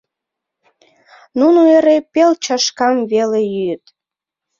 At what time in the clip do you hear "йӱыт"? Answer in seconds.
3.53-3.83